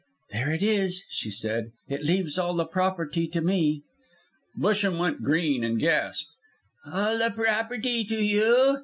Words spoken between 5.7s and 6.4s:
gasped,